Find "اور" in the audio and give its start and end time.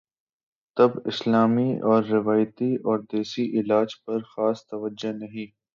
1.81-2.03, 2.83-2.99